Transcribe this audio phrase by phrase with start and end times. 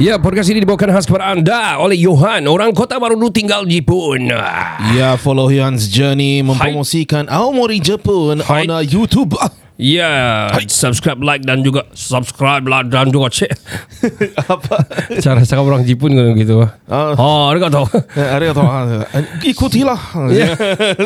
[0.00, 4.32] Ya, podcast ini dibawakan khas kepada anda oleh Johan, orang Kota Baru tinggal Jepun.
[4.96, 8.64] Ya, follow Hyun's journey mempromosikan Aomori Jepun Hai.
[8.64, 9.36] on uh, YouTube.
[9.82, 13.50] Ya, subscribe, like dan juga subscribe like dan juga cek.
[14.54, 14.86] Apa?
[15.18, 16.62] Cara cakap orang Jepun kan gitu.
[16.86, 17.18] Ah.
[17.18, 17.90] Oh, arigato.
[18.14, 18.62] Eh, Arigatou.
[18.62, 19.02] Ah,
[19.42, 19.98] Ikutilah.
[20.30, 20.54] Ya.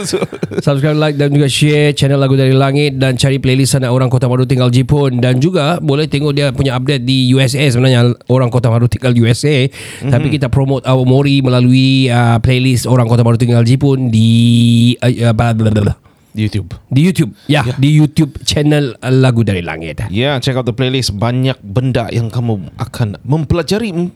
[0.66, 4.28] subscribe, like dan juga share channel Lagu Dari Langit dan cari playlist anak orang Kota
[4.28, 8.68] Baru tinggal Jepun dan juga boleh tengok dia punya update di USA sebenarnya orang Kota
[8.68, 10.12] Baru tinggal USA mm-hmm.
[10.12, 15.32] tapi kita promote Aomori melalui uh, playlist orang Kota Baru tinggal Jepun di uh, uh,
[15.32, 16.05] blah, blah, blah,
[16.36, 16.44] blah.
[16.44, 16.68] YouTube.
[16.92, 17.72] Di YouTube Ya yeah.
[17.80, 21.16] Di YouTube channel Lagu Dari Langit Ya, check out the playlist.
[21.16, 24.12] Banyak benda yang kamu akan mempelajari mm,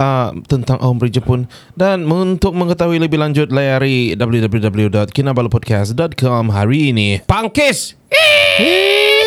[0.00, 1.44] uh, tentang Aomori Jepun.
[1.76, 7.20] Dan untuk mengetahui lebih lanjut, layari www.kinabalupodcast.com hari ini.
[7.28, 7.92] Pangkis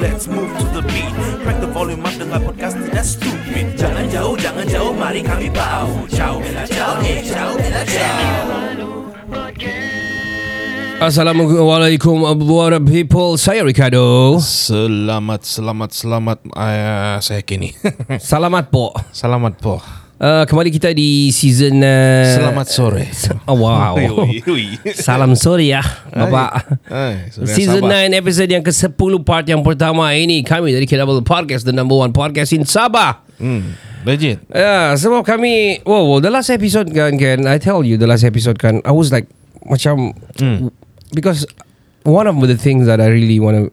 [0.00, 1.12] let's move to the beat
[1.44, 5.92] Crack the volume up dengar podcast tidak stupid Jangan jauh, jangan jauh, mari kami bau
[6.08, 8.48] Ciao, bella ciao, eh ciao, bella ciao
[11.00, 16.38] Assalamualaikum What up people Saya Ricardo Selamat, selamat, selamat.
[16.48, 17.76] Uh, saya Kenny.
[18.20, 19.99] Selamat po selamat po.
[20.20, 23.08] Uh, Kembali kita di season uh, Selamat sore.
[23.50, 23.96] oh, Wow
[24.28, 24.64] Ui, ui.
[24.92, 25.80] Salam sore ya
[26.12, 28.12] Bapak Hai, sudah Season sabar.
[28.12, 32.12] 9 episode yang ke-10 part yang pertama ini Kami dari Kinabalu Podcast The number one
[32.12, 33.72] podcast in Sabah Hmm,
[34.04, 34.36] legit.
[34.52, 38.20] Ya, sebab kami wow, wow, the last episode kan kan I tell you the last
[38.20, 39.24] episode kan I was like
[39.64, 40.12] macam
[41.16, 41.48] because
[42.04, 43.64] one of the things that I really want to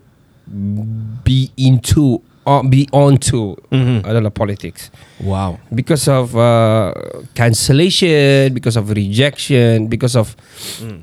[1.28, 3.60] be into or be onto
[4.08, 4.88] adalah politics
[5.20, 5.60] Wow.
[5.76, 6.96] because of uh,
[7.36, 10.32] cancellation, because of rejection, because of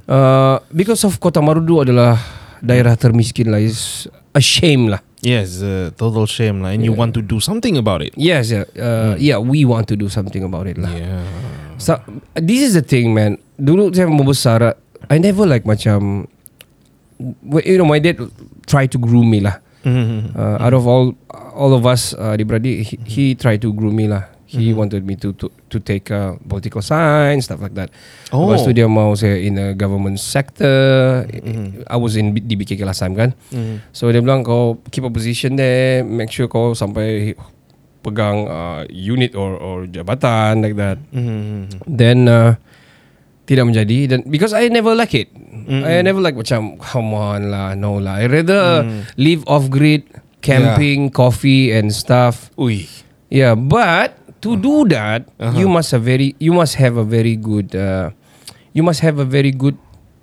[0.09, 2.17] uh, because of Kota Marudu adalah
[2.65, 5.05] daerah termiskin lah is a shame lah.
[5.25, 6.73] Yes, uh, total shame lah.
[6.77, 8.13] And you want to do something about it.
[8.17, 9.41] Yes, yeah, uh, yeah.
[9.41, 10.93] We want to do something about it lah.
[10.93, 11.25] Yeah.
[11.81, 11.97] So
[12.37, 13.41] this is the thing, man.
[13.57, 14.77] Dulu saya membesar,
[15.09, 16.29] I never like macam,
[17.57, 18.21] you know, my dad
[18.69, 19.64] try to groom me lah.
[19.85, 21.13] Uh, out of all
[21.55, 24.33] all of us, uh, adik-beradik, he, he tried to groom me lah.
[24.45, 27.91] He wanted me to to to take uh, political science stuff like that.
[28.31, 28.47] Oh.
[28.47, 31.27] Lepas tu dia mau saya in a government sector.
[31.91, 33.35] I was in DBKK last time kan.
[33.91, 37.35] So dia bilang kau keep a position there, make sure kau sampai
[38.07, 41.03] pegang uh, unit or or jabatan like that.
[41.91, 42.55] Then uh,
[43.51, 45.35] tidak menjadi dan because I never like it.
[45.67, 48.21] I never like macam come on lah, no lah.
[48.21, 48.85] I rather
[49.17, 50.05] live off grid,
[50.41, 52.53] camping, coffee and stuff.
[52.61, 52.85] Ui.
[53.33, 54.15] Yeah, but
[54.45, 55.25] to do that,
[55.57, 58.13] you must have very you must have a very good uh,
[58.77, 59.75] you must have a very good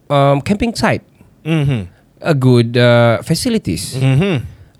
[0.07, 1.01] um, camping site,
[1.41, 1.89] Mm-hmm.
[2.21, 3.97] a good uh, facilities,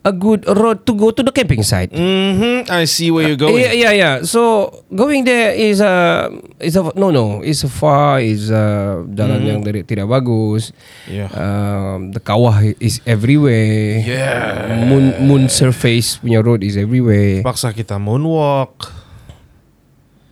[0.02, 1.94] a good road to go to the camping site.
[1.94, 2.72] Mm-hmm.
[2.74, 3.62] I see where you're going.
[3.62, 4.16] Yeah, yeah, yeah.
[4.26, 9.46] So going there is a is a no no is a far is a jalan
[9.46, 10.74] yang dari, tidak bagus.
[11.06, 11.30] Yeah.
[11.38, 14.02] Um, the kawah is everywhere.
[14.02, 14.90] Yeah.
[14.90, 17.46] Moon moon surface punya road is everywhere.
[17.46, 18.74] Paksa kita moonwalk.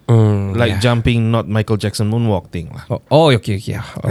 [0.10, 2.90] Mm, Like jumping not Michael Jackson moonwalk thing lah.
[2.90, 3.78] Oh, oh okay, okay.
[3.78, 4.10] Oh.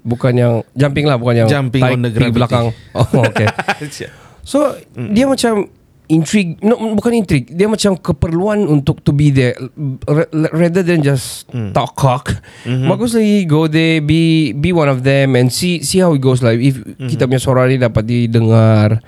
[0.00, 2.32] Bukan yang jumping lah, bukan yang Jumping on the gravity.
[2.40, 2.72] belakang.
[2.96, 3.44] Oh, okay.
[4.42, 5.68] so dia macam
[6.10, 7.54] intrigue, no, bukan intrigue.
[7.54, 9.54] Dia macam keperluan untuk to be there
[10.10, 12.34] r- rather than just talk cock.
[12.66, 16.42] Bagus lagi go there, be be one of them and see see how it goes
[16.42, 18.98] like if kita punya suara ni dapat didengar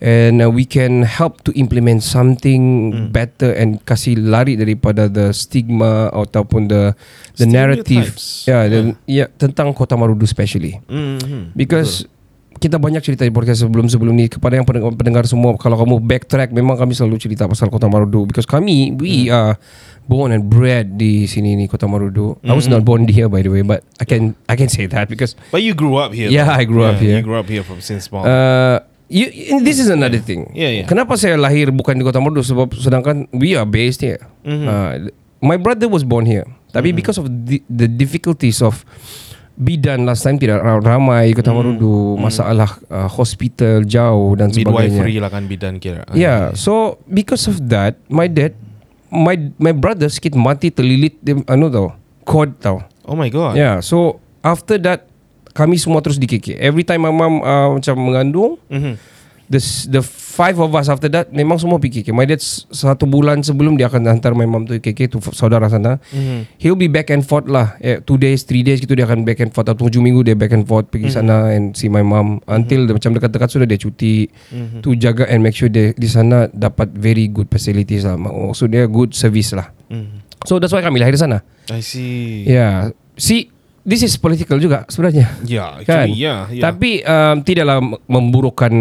[0.00, 6.08] and uh, we can help to implement something better and kasih lari daripada the stigma
[6.08, 6.96] ataupun the
[7.36, 8.16] the narrative.
[8.16, 8.48] Stereotypes.
[8.48, 9.28] yeah, dan yeah.
[9.36, 11.52] tentang Kota Marudu especially Mm-hmm.
[11.52, 12.08] because
[12.56, 16.50] kita banyak cerita di podcast sebelum-sebelum ni kepada yang pendengar, pendengar semua kalau kamu backtrack
[16.56, 19.60] memang kami selalu cerita pasal Kota Marudu because kami we are
[20.08, 23.52] born and bred di sini ni Kota Marudu I was not born here by the
[23.52, 26.32] way but I can I can say that because But you grew up here.
[26.32, 26.60] Yeah, though.
[26.60, 27.20] I grew up here.
[27.20, 28.24] You grew up here from since small.
[28.24, 28.80] uh,
[29.12, 30.50] you, this is another thing.
[30.56, 30.86] Yeah, yeah.
[30.88, 34.22] Kenapa saya lahir bukan di Kota Merdu sebab sedangkan we are based here.
[34.48, 34.66] Mm-hmm.
[34.66, 34.92] Uh,
[35.44, 36.46] my brother was born here.
[36.76, 38.84] Tapi because of the, the difficulties of
[39.56, 45.00] bidan last time tidak ra- ramai Kota Merdu, masalah uh, hospital jauh dan sebagainya.
[45.00, 46.04] Midwifery lah kan bidan kira.
[46.12, 48.52] Yeah, so because of that, my dad,
[49.08, 52.84] my my brother sikit mati terlilit dia anu tau, cord tau.
[53.02, 53.56] Oh my god.
[53.56, 55.08] Yeah, so after that
[55.50, 56.60] kami semua terus di KK.
[56.60, 59.00] Every time my mom uh, macam mengandung, Mhm.
[59.48, 60.02] the the
[60.36, 62.12] five of us after that memang semua pergi KK.
[62.12, 65.96] My dad satu bulan sebelum dia akan hantar my mom to KK tu saudara sana.
[66.12, 66.60] Mhm.
[66.60, 67.80] He'll be back and forth lah.
[67.80, 70.36] Eh, two days, three days gitu dia akan back and forth atau tujuh minggu dia
[70.36, 71.16] back and forth pergi Mhm.
[71.16, 74.84] sana and see my mom until dia macam dekat-dekat sudah dia cuti Mhm.
[74.84, 78.20] to jaga and make sure dia di sana dapat very good facilities lah.
[78.20, 79.72] Maksud dia good service lah.
[79.88, 80.28] Mhm.
[80.44, 81.40] So that's why kami lahir di sana.
[81.72, 82.44] I see.
[82.44, 82.92] Yeah.
[83.16, 83.48] See,
[83.86, 85.30] this is political juga sebenarnya.
[85.46, 86.10] Yeah, Kan?
[86.10, 86.60] yeah, yeah.
[86.60, 88.72] Tapi um, tidaklah memburukkan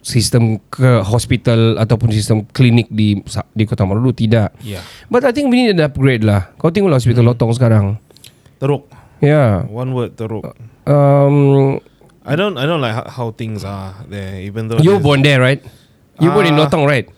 [0.00, 3.18] sistem ke hospital ataupun sistem klinik di
[3.50, 4.54] di Kota Marudu tidak.
[4.62, 4.80] yeah.
[5.10, 6.54] But I think we need an upgrade lah.
[6.56, 7.04] Kau tengoklah Hmm.
[7.04, 7.86] hospital Lotong sekarang.
[8.56, 8.86] Teruk.
[9.18, 9.66] Yeah.
[9.66, 10.46] One word teruk.
[10.82, 11.78] Um,
[12.22, 15.42] I don't I don't like how, how things are there even though you born there,
[15.42, 15.58] right?
[16.18, 16.66] You born in Ah.
[16.66, 17.10] Lotong, right?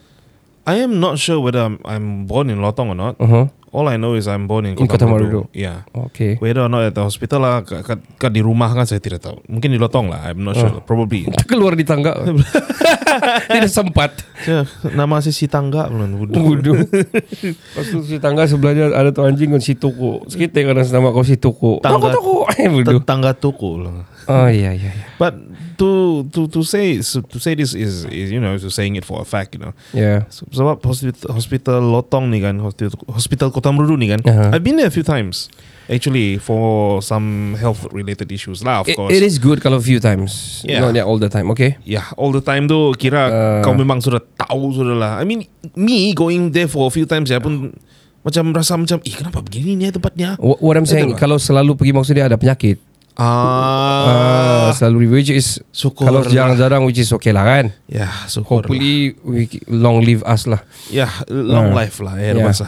[0.64, 3.20] I am not sure whether I'm, I'm born in Lotong or not.
[3.20, 3.52] Uh-huh.
[3.74, 5.50] All I know is I'm born in In Kota, Marudu.
[5.50, 5.50] Marudu.
[5.50, 5.82] Yeah.
[5.90, 6.38] Okay.
[6.38, 9.18] Whether or not at the hospital lah, kat, kat, kat di rumah kan saya tidak
[9.20, 9.42] tahu.
[9.44, 10.78] Mungkin di Lotong lah, I'm not sure.
[10.80, 11.26] Probably.
[11.50, 12.14] Keluar di tangga.
[13.50, 14.22] Tidak sempat.
[14.42, 16.28] Ya, nama saya si tangga belum.
[16.28, 16.76] Bodoh.
[17.74, 20.22] Lepas tu si tangga sebelahnya ada tu anjing kan si toko.
[20.26, 21.78] Sekitar kan nama kau si toko.
[21.80, 22.54] Tangga- Toko toko.
[22.54, 22.70] Eh.
[22.84, 24.06] Tetangga toko lah.
[24.24, 25.04] Oh iya iya iya.
[25.16, 25.34] But
[25.76, 25.90] to
[26.30, 29.26] to to say so to say this is is you know saying it for a
[29.26, 29.72] fact you know.
[29.92, 30.26] Yeah.
[30.30, 34.20] So- Sebab hospital, hospital Lotong ni kan hospital, hospital Kota Merudu ni kan.
[34.22, 34.54] Aha.
[34.54, 35.50] I've been there a few times
[35.84, 39.12] actually for some health related issues lah of It, course.
[39.12, 40.64] it is good kalau few times.
[40.64, 40.80] Yeah.
[40.80, 41.52] Not yeah, all the time.
[41.52, 41.76] Okay.
[41.84, 43.60] Yeah, all the time tu kira Uh.
[43.60, 45.12] kau memang sudah tahu sudah lah.
[45.20, 45.44] I mean
[45.76, 47.76] me going there for a few times ya pun
[48.24, 50.40] macam rasa macam ih kenapa begini ni tempatnya?
[50.40, 51.20] What, what I'm saying lah.
[51.20, 52.80] kalau selalu pergi maksudnya ada penyakit.
[53.14, 56.30] Ah, Uh, selalu which is syukur kalau lah.
[56.30, 57.70] jarang-jarang which is okay lah kan.
[57.86, 58.60] ya syukur.
[58.60, 58.68] lah.
[58.68, 60.60] Hopefully we long live us lah.
[60.88, 62.42] Yeah, long Uh, life lah ya yeah.
[62.42, 62.66] masa.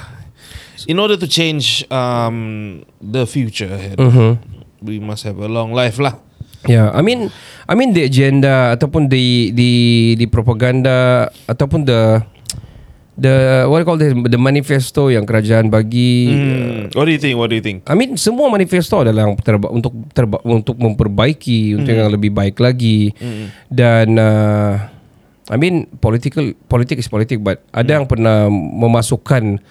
[0.87, 4.38] In order to change um, the future ahead, Mhm.
[4.81, 6.14] we must have a long life lah.
[6.66, 7.31] Yeah, I mean,
[7.64, 9.70] I mean the agenda ataupun the the
[10.16, 12.22] the propaganda ataupun the
[13.17, 16.31] the what do you call this the manifesto yang kerajaan bagi.
[16.31, 16.81] Hmm.
[16.93, 17.37] What do you think?
[17.41, 17.89] What do you think?
[17.89, 22.61] I mean semua manifesto adalah yang terba, untuk terba, untuk memperbaiki untuk yang lebih baik
[22.61, 23.17] lagi
[23.73, 24.73] dan uh,
[25.49, 29.63] I mean political politik is politik but ada yang pernah memasukkan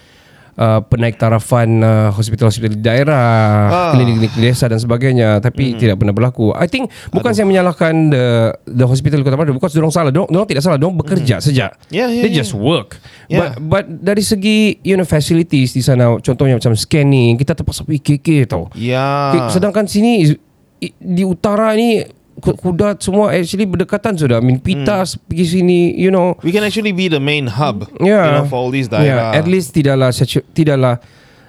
[0.56, 3.28] uh, penaik tarafan uh, hospital-hospital di daerah,
[3.66, 3.92] Ah.
[3.94, 6.52] klinik-klinik desa dan sebagainya tapi tidak pernah berlaku.
[6.56, 8.26] I think bukan saya menyalahkan the
[8.66, 11.72] the hospital Kota Marudu bukan dorong salah, dorong, dorong tidak salah, dorong bekerja saja.
[11.88, 12.40] Yeah, yeah, They yeah.
[12.40, 12.98] just work.
[13.28, 13.38] Yeah.
[13.38, 18.18] But but dari segi you know facilities di sana contohnya macam scanning kita terpaksa pergi
[18.18, 18.68] KK tau.
[18.74, 19.32] Ya.
[19.32, 20.36] Okay, sedangkan sini
[21.00, 22.04] di utara ni
[22.40, 24.38] kuda semua actually berdekatan sudah.
[24.38, 26.36] I mean Pitas pergi sini you know.
[26.44, 27.88] we can actually be the main hub.
[27.96, 28.24] Yeah.
[28.28, 29.32] You know, for all these daerah.
[29.32, 30.12] Yeah, at least tidaklah
[30.52, 31.00] tidaklah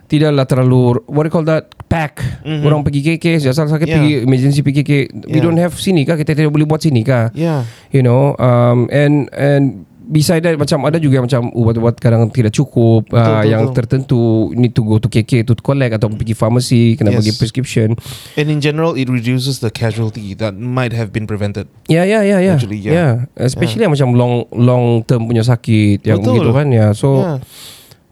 [0.07, 2.63] tidaklah terlalu what do you call that pack Mhm.
[2.63, 4.00] orang pergi KK asal sakit Yeah.
[4.00, 4.92] pergi emergency pergi KK
[5.28, 5.44] we Yeah.
[5.44, 7.68] don't have sini kah kita tidak boleh buat sini kah Yeah.
[7.92, 12.55] you know um, and and beside that macam ada juga yang macam ubat-ubat kadang tidak
[12.55, 13.75] cukup Betul, uh, betul, yang betul.
[13.75, 14.22] tertentu
[14.55, 17.20] need to go to KK to collect atau pergi pharmacy kena Yes.
[17.20, 17.93] bagi prescription
[18.39, 21.67] And in general, it reduces the casualty that might have been prevented.
[21.91, 22.55] Ya ya ya ya.
[22.55, 23.27] Actually, yeah.
[23.27, 23.43] yeah.
[23.43, 26.39] Especially yang macam long long term punya sakit yang Betul.
[26.39, 26.96] gitu kan ya.
[26.96, 27.38] So Yeah.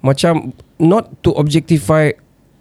[0.03, 2.11] macam not to objectify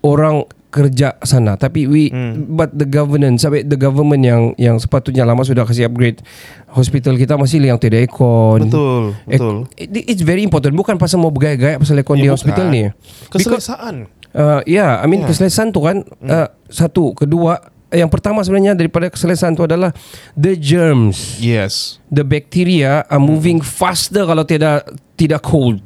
[0.00, 2.50] orang kerja sana tapi we Hmm.
[2.59, 6.19] but the governance sampai the government yang yang sepatutnya lama sudah kasih upgrade
[6.66, 8.66] hospital kita masih yang tidak aircon.
[8.66, 9.57] Betul, betul.
[9.78, 12.90] it, it's very important bukan pasal mau bergaya-gaya pasal aircon Ya, di hospital ni.
[13.31, 14.11] Because Keselesaan.
[14.35, 15.31] Uh, yeah, I mean Yeah.
[15.31, 15.47] Hmm.
[15.47, 19.93] keselesaan tu kan uh, satu, kedua yang pertama sebenarnya daripada keselesaan tu adalah
[20.35, 21.99] the germs, Yes.
[22.09, 25.85] the bacteria are moving faster kalau tidak tidak cold.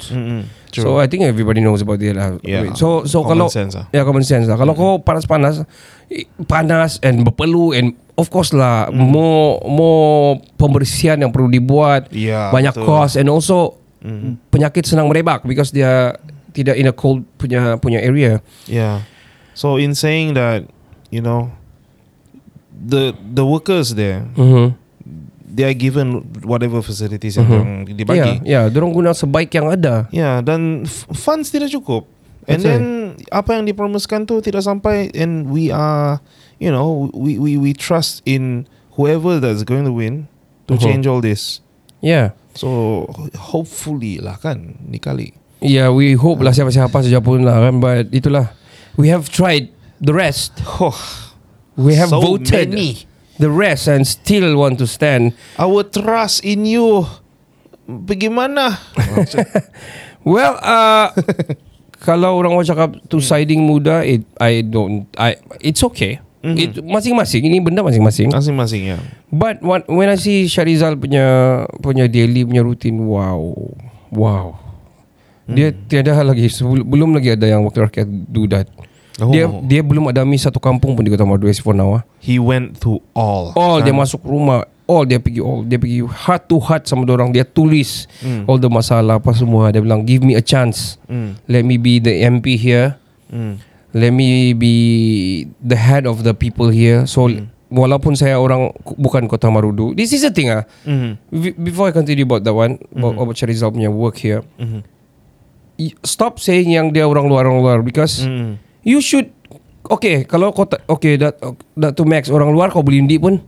[0.68, 0.84] True.
[0.84, 2.36] So I think everybody knows about it lah.
[2.44, 2.76] Yeah.
[2.76, 3.88] So so Common kalau sense lah.
[3.88, 4.56] ya common sense lah.
[4.60, 5.64] Kalau kau panas-panas
[6.44, 12.12] panas and berpeluh and of course lah more more pembersihan yang perlu dibuat.
[12.12, 12.84] Ya, banyak betul.
[12.84, 13.80] cost and also
[14.48, 16.14] penyakit senang merebak because dia
[16.52, 18.40] tidak in a cold punya punya area.
[18.68, 19.04] Yeah.
[19.56, 20.68] So in saying that,
[21.08, 21.48] you know,
[22.78, 24.74] the the workers there, Mhm.
[25.44, 28.32] they are given whatever facilities yang Ya, dibagi.
[28.46, 30.06] ya, dorong guna sebaik yang ada.
[30.14, 32.06] Ya, dan f- funds tidak cukup.
[32.48, 32.84] And That's then
[33.28, 36.22] apa yang dipromiskan tu tidak sampai and we are,
[36.56, 38.64] you know, we we we trust in
[38.96, 40.30] whoever that's going to win
[40.64, 40.80] to Mhm.
[40.80, 41.60] change all this.
[42.00, 42.32] Yeah.
[42.56, 43.04] So
[43.36, 45.36] hopefully lah kan ni kali.
[45.60, 47.82] Yeah, we hope lah siapa-siapa saja pun lah kan.
[47.82, 48.54] But itulah.
[48.96, 49.70] We have tried
[50.00, 50.58] the rest.
[50.80, 50.94] Oh,
[51.78, 53.06] We have So voted many.
[53.38, 55.38] the rest and still want to stand.
[55.54, 57.06] our trust in you
[57.86, 58.74] bagaimana?
[60.26, 61.14] Well, uh,
[62.04, 66.20] kalau orang orang cakap tu siding muda, it, I don't, I, it's okay.
[66.42, 68.30] It, masing-masing ini benda masing-masing.
[68.30, 68.98] Masing-masing ya.
[69.30, 73.40] But what, when I see Syarizal punya punya daily punya rutin, wow,
[74.12, 74.58] wow.
[75.48, 78.68] Dia tiada lagi sebelum belum lagi ada yang wakil rakyat do that.
[79.18, 79.34] Oh.
[79.34, 81.98] Dia dia belum ada miss satu kampung pun di Kota Madu as for now.
[81.98, 82.02] ah.
[82.22, 83.50] He went to all.
[83.52, 84.06] All dia kan?
[84.06, 88.08] masuk rumah All dia pergi All dia pergi Heart to heart sama orang Dia tulis
[88.48, 91.36] All the masalah Apa semua Dia bilang Give me a chance Hmm.
[91.44, 92.96] Let me be the MP here
[93.28, 93.60] Hmm.
[93.92, 94.72] Let me be
[95.60, 97.28] The head of the people here So
[97.68, 100.64] Walaupun saya orang Bukan Kota Marudu This is the thing ah.
[101.28, 104.40] Be- Before I continue about that one About, about Charizal punya work here
[105.76, 108.56] y- Stop saying yang dia orang luar Orang luar Because Hmm.
[108.82, 109.30] You should
[109.84, 111.38] Okay Kalau kau tak Okay that,
[111.74, 113.40] that to max Orang luar kau boleh undi pun.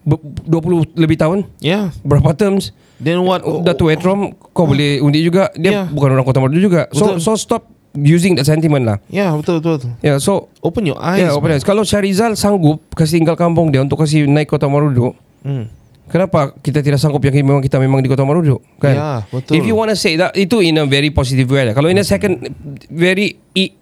[0.00, 1.92] Ber- 20 lebih tahun Yeah.
[2.00, 3.44] Berapa terms Then what?
[3.62, 5.86] Dato Etrom Kau boleh undi juga Dia Yeah.
[5.86, 7.20] bukan orang Kota Madu juga So Betul.
[7.20, 7.62] so stop
[7.92, 9.72] Using that sentiment lah Yeah, betul betul.
[9.78, 9.90] betul.
[10.00, 11.20] Yeah so Open your eyes.
[11.20, 11.62] Yeah, open eyes.
[11.62, 15.70] Kalau Syarizal sanggup Kasih tinggal kampung dia Untuk kasih naik Kota Marudu Hmm.
[16.08, 18.92] Kenapa kita tidak sanggup Yang memang kita memang di Kota Marudu kan?
[18.92, 19.54] Ya, betul.
[19.54, 21.72] If you want to say that Itu in a very positive way lah.
[21.72, 22.48] Kalau in a second
[22.88, 23.36] Very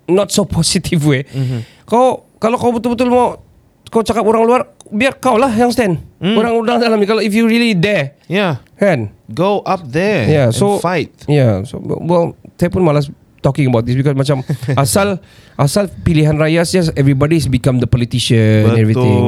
[0.06, 1.62] Not so positive way Mhm.
[1.84, 3.38] Kau Kalau kau betul-betul mau
[3.86, 6.32] Kau cakap orang luar Biar kau lah yang stand Hmm.
[6.32, 8.64] Orang orang dalam ni Kalau if you really dare Yeah.
[8.74, 10.22] Kan Go up there.
[10.24, 11.10] Yeah, and so fight.
[11.26, 13.10] Yeah, so well, saya pun malas
[13.46, 14.42] talking about this because macam
[14.82, 15.22] asal
[15.54, 19.18] asal pilihan raya just everybody become the politician and Betul, everything.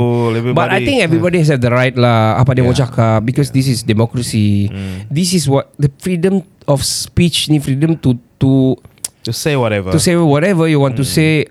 [0.52, 0.84] But I everybody.
[0.84, 2.82] think everybody has the right lah apa dia mau Yeah.
[2.82, 4.66] cakap because this is democracy.
[5.06, 8.74] This is what the freedom of speech ni freedom to to
[9.22, 9.94] Just say whatever.
[9.94, 11.46] to say whatever you want to say.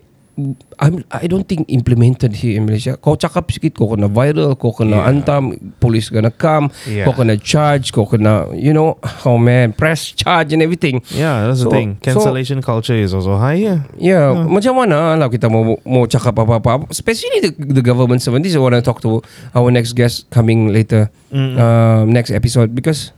[0.77, 2.94] I'm, I don't think implemented here in Malaysia.
[2.94, 5.10] Kau cakap sikit, kau kena viral, kau kena Yeah.
[5.10, 7.10] antam, police gonna come, Yeah.
[7.10, 11.01] kau kena charge, kau kena, you know, oh man, press charge and everything.
[11.10, 11.89] Yeah, that's So- the thing.
[12.06, 13.82] so- Cancellation culture is also higher.
[13.98, 18.46] Yeah, macam mana lah kita mau mau cakap apa-apa, especially the, the government servant.
[18.46, 19.25] This is what I talk to
[19.58, 23.10] our next guest coming later, um, next episode because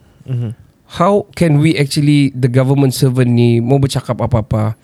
[0.96, 4.80] how can we actually the government servant ni mau bercakap apa-apa?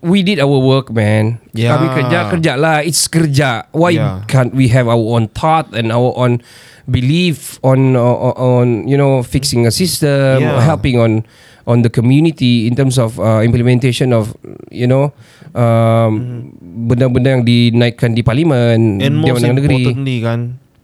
[0.00, 1.44] We did our work, man.
[1.52, 1.76] Yeah.
[1.76, 2.80] Kami kerja kerja lah.
[2.80, 3.68] It's kerja.
[3.76, 4.24] Why Yeah.
[4.24, 6.40] can't we have our own thought and our own
[6.88, 10.64] belief on on, on you know fixing a system, Yeah.
[10.64, 11.28] helping on
[11.68, 14.32] on the community in terms of uh, implementation of
[14.72, 15.12] you know
[15.52, 19.84] um, benda-benda yang dinaikkan di parlimen And most negeri.
[19.84, 20.18] importantly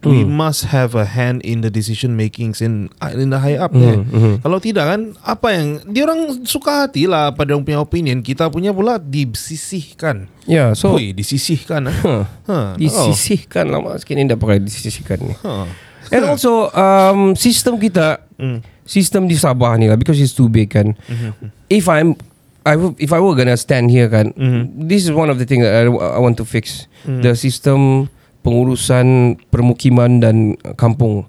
[0.01, 3.69] kan, we must have a hand in the decision makings in in the high up
[3.71, 4.01] there.
[4.41, 8.49] Kalau tidak kan, apa yang dia orang suka hati lah pada orang punya opinion, kita
[8.49, 10.27] punya pula disisihkan.
[10.49, 11.87] Yeah, so Oi, disisihkan.
[11.87, 11.97] ah.
[12.01, 15.35] huh, Huh, disisihkan lama sikit ni dah pakai disisihkan ni.
[15.45, 15.65] Oh.
[15.65, 15.69] Huh.
[16.11, 18.19] And also um, sistem kita
[18.83, 20.99] sistem di Sabah ni lah because it's too big kan.
[21.71, 22.19] If I'm
[22.67, 24.35] I will, if I were gonna stand here kan,
[24.75, 29.07] this is one of the things that I, I want to fix the system pengurusan
[29.49, 30.37] permukiman dan
[30.75, 31.25] kampung.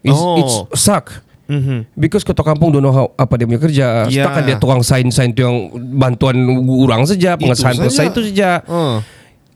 [0.00, 0.38] It's, Oh.
[0.38, 1.24] it's suck.
[1.44, 1.84] Mhm.
[1.92, 3.86] Because ketua kampung don't know how, apa dia punya kerja.
[4.08, 4.24] Yeah.
[4.24, 5.56] Setakat dia tukang sign-sign tu yang
[5.94, 6.40] bantuan
[6.80, 7.80] orang saja, pengesahan saja.
[7.84, 8.50] pengesahan itu saja.
[8.64, 9.04] Oh.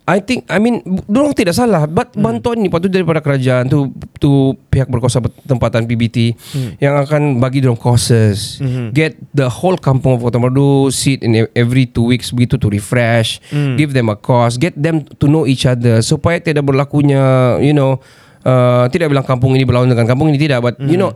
[0.08, 1.84] I think I mean Diorang tidak salah.
[1.84, 2.24] But Hmm.
[2.24, 4.30] bantuan ni Patut daripada kerajaan tu Tu
[4.66, 6.70] pihak berkuasa tempatan PBT Hmm.
[6.78, 8.56] Yang akan bagi diorang courses.
[8.90, 12.66] Get the whole kampung of Kota Merdu Sit in e- every two weeks Begitu to
[12.66, 13.38] refresh.
[13.46, 13.76] Hmm.
[13.76, 14.56] Give them a course.
[14.56, 16.00] Get them to know each other.
[16.00, 17.20] Supaya tidak berlakunya
[17.58, 18.00] You know
[18.42, 20.58] uh, Tidak bilang kampung ini berlawan dengan kampung ini Tidak.
[20.58, 21.04] But you Hmm.
[21.04, 21.12] know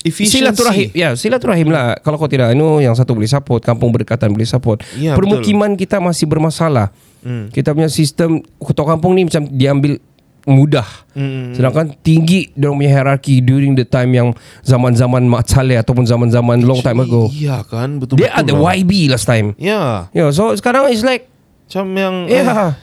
[0.00, 0.38] Efficiency.
[0.38, 0.88] Silaturahim.
[0.92, 1.96] Ya silaturahim lah.
[1.98, 4.84] Kalau kau tidak you Yang satu boleh support Kampung berdekatan boleh support.
[4.94, 6.92] Ya, Permukiman kita masih bermasalah
[7.24, 7.48] Hmm.
[7.48, 9.96] Kita punya sistem Ketua kampung ni macam Diambil
[10.44, 10.84] mudah.
[11.10, 11.56] Hmm.
[11.56, 14.28] Sedangkan tinggi Diorang punya hierarki During the time yang
[14.60, 17.32] Zaman-zaman Mak Saleh Ataupun zaman-zaman Long time ago.
[17.32, 19.56] Iya kan, betul Dia ada YB last time.
[19.56, 21.32] Ya, Yeah, so sekarang it's like
[21.64, 22.76] macam yang Yeah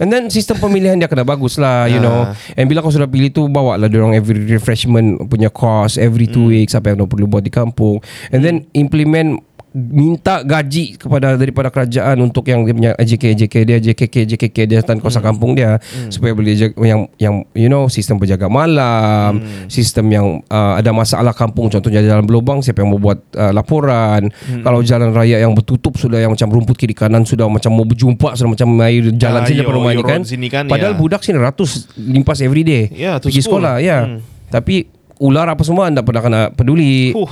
[0.00, 2.02] And then sistem pemilihan dia kena bagus lah You Ah.
[2.02, 2.20] know.
[2.56, 6.48] And bila kau sudah pilih tu Bawa lah diorang every refreshment Punya course Every two
[6.48, 6.56] Hmm.
[6.56, 8.00] weeks Apa yang diorang perlu buat di kampung.
[8.32, 13.78] And then implement Minta gaji kepada daripada kerajaan untuk yang dia punya AJK AJK dia
[13.80, 15.26] JKK JKK dia dan kuasa Hmm.
[15.26, 19.64] kampung dia supaya boleh jaga, yang yang you know sistem penjaga malam Hmm.
[19.66, 24.28] sistem yang uh, ada masalah kampung contohnya jalan berlubang siapa yang mau buat uh, laporan
[24.60, 28.36] kalau jalan raya yang bertutup sudah yang macam rumput kiri kanan sudah macam mau berjumpa
[28.36, 31.00] sudah macam air jalan Ah, sini ni yo kan sini kan, padahal ya.
[31.00, 33.56] budak sini ratus limpas every day Ya, to pergi school.
[33.56, 34.20] sekolah ya Hmm.
[34.48, 34.84] tapi
[35.16, 37.14] ular apa semua anda pernah kena peduli.
[37.14, 37.30] Huh,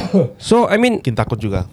[0.48, 1.66] So I mean Makin takut juga.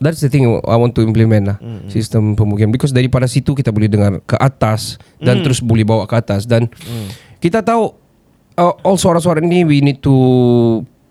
[0.00, 1.92] that's the thing I want to implement lah mm.
[1.92, 2.72] sistem pemukiman.
[2.72, 6.48] Because daripada situ kita boleh dengar ke atas dan terus boleh bawa ke atas.
[6.48, 6.72] Dan
[7.38, 7.92] kita tahu
[8.56, 10.14] uh, all suara-suara ni we need to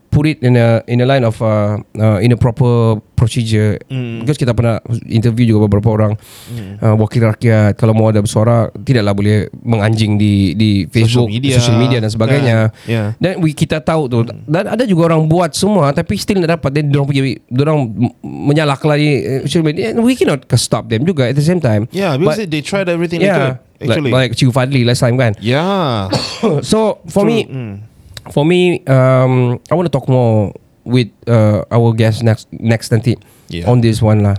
[0.10, 3.76] put it in a in a line of uh, uh, in a proper procedure.
[3.92, 4.24] Mm.
[4.24, 4.80] because kita pernah
[5.12, 6.14] interview juga beberapa orang
[6.50, 6.80] mm.
[6.80, 11.60] uh, wakil rakyat kalau mau ada bersuara tidaklah boleh menganjing di di Facebook media.
[11.60, 12.58] social media dan sebagainya.
[12.88, 13.08] Yeah, yeah.
[13.20, 14.24] dan we, kita tahu tu.
[14.24, 16.80] Dan ada juga orang buat semua tapi still tak dapat.
[16.80, 17.24] Dan orang punya
[17.68, 17.80] orang
[18.24, 19.92] menyalak lagi eh, social media.
[19.92, 21.92] And we cannot stop them juga at the same time.
[21.92, 24.12] Yeah because they tried everything they yeah could Actually.
[24.12, 25.36] like, like Chiu Fadli last time kan?
[25.40, 26.12] Yeah.
[26.64, 27.89] So for me mm.
[28.30, 30.54] For me um I want to talk more
[30.86, 33.14] with uh, our guest next next nanti
[33.50, 33.66] Yeah.
[33.66, 34.38] on this one lah.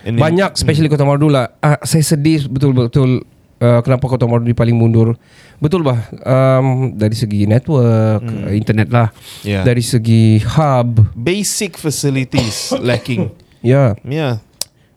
[0.00, 1.52] And then- banyak especially Kota Marudu lah.
[1.60, 3.20] Uh, saya sedih betul-betul
[3.60, 5.12] uh, kenapa Kota Marudu paling mundur.
[5.56, 9.08] Betul bah um, dari segi network uh, internet lah.
[9.44, 9.64] Yeah.
[9.64, 11.04] dari segi hub.
[11.12, 13.28] Basic facilities lacking.
[13.60, 13.92] Ya.
[14.04, 14.40] Yeah.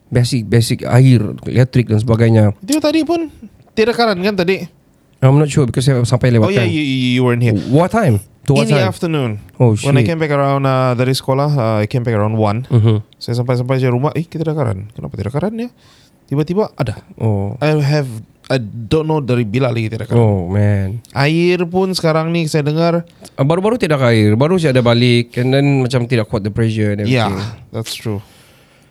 [0.08, 2.56] Basic basic air elektrik dan sebagainya.
[2.64, 3.28] Itu tadi pun
[3.76, 4.68] Tiada karan kan tadi
[5.20, 7.56] I'm not sure because saya sampai lewat Oh yeah you, you weren't here.
[7.68, 8.24] What time?
[8.48, 8.88] To what In the time?
[8.88, 9.32] afternoon.
[9.60, 10.08] Oh When I shit.
[10.08, 12.96] came back around uh, Dari sekolah uh, I came back around 1 Mhm.
[13.16, 15.68] Saya sampai-sampai je rumah Eh kita ada karan Kenapa tidak karan ya
[16.26, 17.04] Tiba-tiba ada.
[17.18, 17.60] Oh.
[17.60, 18.08] I have
[18.48, 21.04] I don't know dari bila lagi tidak karan oh man.
[21.12, 23.04] Air pun sekarang ni saya dengar
[23.36, 24.34] Uh, Baru-baru tidak air.
[24.34, 27.36] Baru saja ada balik And then macam tidak kuat the pressure and everything.
[27.36, 28.24] yeah, that's true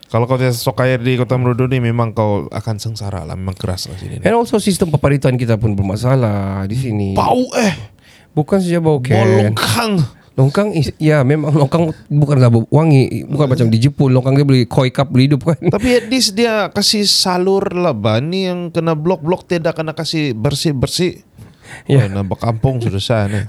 [0.09, 3.37] Kalau kau tidak stok air di Kota Merudu ni Memang kau akan sengsara lah.
[3.37, 7.09] Memang keras lah sini And also sistem peparitan kita pun bermasalah di sini.
[7.13, 7.77] Bau eh.
[8.33, 9.53] Bukan saja bau Bau ken.
[9.53, 9.93] Longkang.
[10.39, 13.29] Longkang is, Ya memang longkang Bukanlah bau wangi.
[13.29, 15.61] Bukan macam di Jepun Longkang dia boleh koi cup boleh hidup kan?
[15.69, 17.93] Tapi at least dia kasih salur lah.
[18.25, 21.29] Ni yang kena blok-blok tidak kena kasih bersih-bersih.
[21.85, 22.01] Ya.
[22.01, 22.05] yeah.
[22.09, 23.45] Oh, nampak kampung sudah sana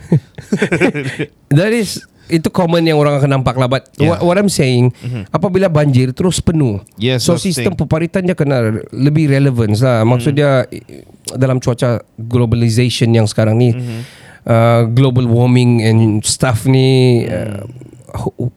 [1.56, 4.14] That is itu common yang orang akan nampak lah But Yeah.
[4.14, 4.94] what, what I'm saying
[5.28, 7.80] Apabila banjir Terus penuh Yes, So sistem thing.
[7.80, 13.70] peparitan dia kena Lebih relevance lah Maksud dia i- Dalam cuaca Globalization yang sekarang ni
[13.72, 17.98] uh, Global warming And stuff ni uh, hu-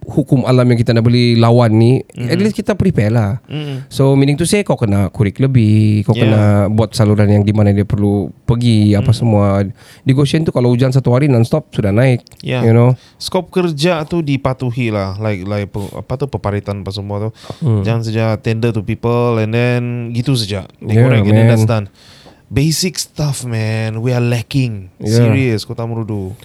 [0.09, 3.31] Hukum alam yang kita nak boleh lawan ni At least kita prepare lah.
[3.93, 6.29] So meaning to say Kau kena kurik lebih Kau Yeah.
[6.29, 9.65] kena buat saluran yang di mana dia perlu pergi Apa semua.
[10.05, 12.65] Di Goshen tu kalau hujan satu hari non-stop Sudah naik Yeah.
[12.65, 12.97] You know.
[13.21, 17.31] Skop kerja tu dipatuhi lah Like like apa tu peparitan apa semua tu.
[17.85, 19.83] Jangan saja tender to people And then
[20.17, 20.65] gitu saja.
[20.81, 21.93] Yeah, correct and then that's done.
[22.53, 24.93] Basic stuff man We are lacking.
[25.01, 25.29] Yeah.
[25.29, 26.37] Serious Kota Merudu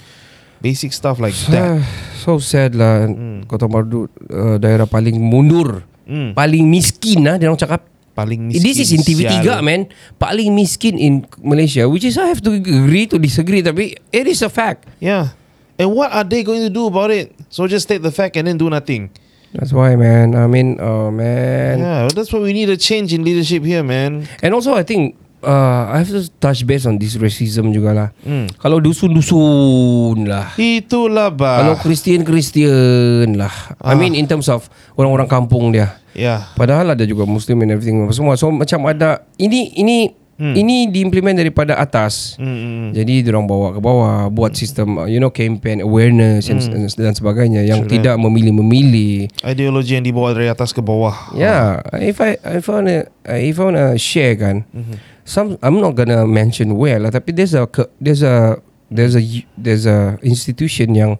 [0.61, 1.81] Basic stuff like that.
[2.25, 3.05] So sad lah.
[3.45, 5.85] Kota Marudu uh, Daerah paling mundur.
[6.07, 6.31] Hmm.
[6.31, 7.83] Paling miskin lah Dia orang cakap.
[8.15, 9.61] Paling miskin This is in TV3 sial.
[9.61, 9.91] man.
[10.17, 14.41] Paling miskin in Malaysia Which is I have to agree to disagree Tapi it is
[14.41, 14.89] a fact.
[14.97, 15.37] Yeah.
[15.77, 17.29] And what are they going to do about it?
[17.53, 19.13] So just state the fact and then do nothing.
[19.53, 20.33] That's why man.
[20.33, 21.79] I mean Oh man.
[21.79, 24.25] Yeah that's why we need a change in leadership here man.
[24.41, 28.47] And also I think uh, I have to touch base on this racism jugalah Hmm.
[28.57, 33.95] Kalau dusun-dusun lah Itulah Kalau bah Kristian-Kristian lah I Ah.
[33.95, 38.33] mean in terms of Orang-orang kampung dia Yeah Padahal ada juga Muslim and everything semua.
[38.35, 39.97] So macam ada ini ini
[40.41, 40.55] hmm.
[40.57, 42.37] ini diimplement daripada atas.
[42.41, 42.87] Hmm, hmm.
[42.97, 46.61] Jadi orang bawa ke bawah buat sistem uh, you know campaign awareness and,
[46.97, 47.91] dan sebagainya yang Sure.
[47.93, 49.29] tidak memilih-memilih.
[49.45, 52.97] Ideologi yang dibawa dari atas ke bawah Yeah, if I if I wanna
[53.27, 54.65] if I wanna share kan,
[55.27, 57.67] some I'm not gonna mention where lah, tapi there's a
[57.99, 59.23] there's a there's a
[59.59, 61.19] there's a institution yang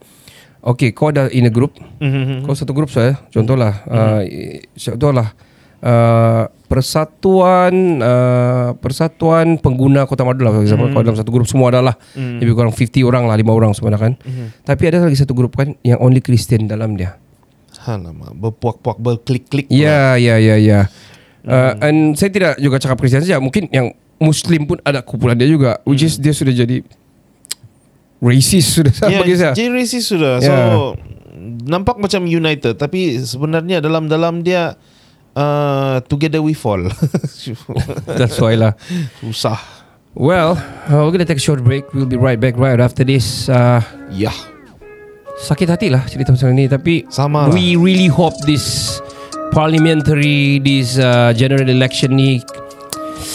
[0.67, 1.79] Okay, kau ada in a group.
[2.03, 2.43] Mhm.
[2.43, 3.87] Kau satu grup saya Contohlah.
[3.87, 4.21] Uh,
[4.75, 5.31] Contohlah.
[5.77, 11.69] Uh, Persatuan uh, Persatuan Pengguna Kota Madu lah For example Kau dalam satu grup Semua
[11.69, 14.13] adalah Lebih kurang 50 orang lah 5 orang sebenarnya kan.
[14.65, 17.21] Tapi ada lagi satu grup kan Yang only Christian dalam dia.
[17.85, 19.69] Alamak Berpuak-puak Berklik-klik.
[19.69, 20.89] Ya ya ya ya
[21.47, 25.47] uh, And saya tidak juga cakap Kristian saja Mungkin yang Muslim pun ada kumpulan dia
[25.47, 26.83] juga Which is dia sudah jadi
[28.17, 30.41] Racist sudah Ya, bagi saya jadi racist sudah.
[30.41, 30.73] So Yeah.
[31.69, 34.73] nampak macam united tapi sebenarnya dalam-dalam dia
[35.37, 36.81] uh, together we fall.
[38.17, 38.73] That's why lah
[39.21, 39.61] Susah.
[40.17, 40.57] Well,
[40.89, 41.93] uh, we're gonna take a short break.
[41.93, 43.45] We'll be right back right after this.
[43.45, 44.33] Uh, Ya.
[45.37, 46.65] sakit hati lah cerita macam ni.
[46.65, 47.53] Tapi Sama lah.
[47.53, 48.97] we really hope this
[49.51, 52.41] parliamentary, this uh, general election ni,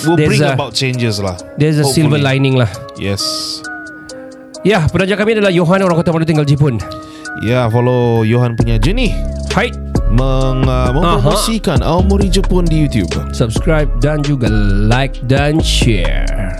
[0.03, 1.37] There's bring a- about changes lah.
[1.57, 2.25] there's a silver Hopefully.
[2.42, 2.70] lining lah.
[2.96, 3.20] Yes.
[4.62, 6.79] Ya, penaja kami adalah Johan orang Kota Malu tinggal Jepun.
[7.42, 9.11] Ya, follow Johan punya journey
[9.51, 9.72] Hai,
[10.09, 13.11] meng, uh, mempromosikan Aomori Jepun di YouTube.
[13.35, 14.46] subscribe dan juga
[14.87, 16.55] like dan share.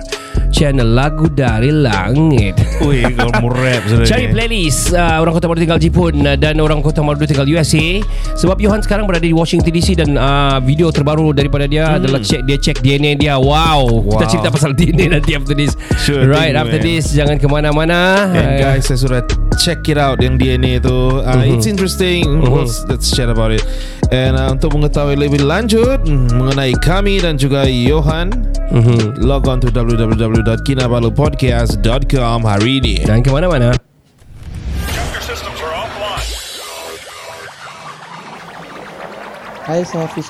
[0.55, 2.55] Channel Lagu Dari Langit
[2.87, 6.62] Ui, kau mau rap sudah Cari playlist uh, Orang Kota Baru tinggal Jepun uh, Dan
[6.62, 7.99] orang Kota Baru tinggal USA
[8.38, 11.99] Sebab Johan sekarang berada di Washington DC Dan uh, video terbaru daripada dia hmm.
[11.99, 14.21] Adalah check dia check DNA dia Wow, Wow.
[14.21, 15.75] Kita cerita pasal DNA nanti after this
[16.07, 16.87] Sure Right thing, after man.
[16.87, 19.21] this Jangan ke mana-mana And Uh, guys, saya sudah
[19.57, 21.23] check it out yang DNA itu.
[21.23, 22.43] Uh, It's interesting.
[22.43, 23.62] Well, let's chat about it.
[24.12, 28.29] And uh, untuk mengetahui lebih lanjut mm, mengenai kami dan juga Johan,
[29.25, 33.01] log on to www.kinabalupodcast.com hari ini.
[33.09, 33.72] Jangan ke mana-mana
[39.62, 40.29] Hai, saya Hafiz.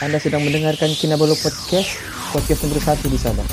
[0.00, 2.00] Anda sedang mendengarkan Kinabalu Podcast,
[2.32, 3.44] podcast nomor satu di Sabah.